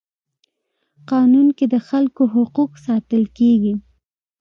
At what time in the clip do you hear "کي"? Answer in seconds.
1.57-1.65